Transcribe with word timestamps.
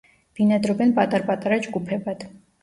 ბინადრობენ 0.37 0.93
პატარ-პატარა 0.99 1.61
ჯგუფებად. 1.67 2.27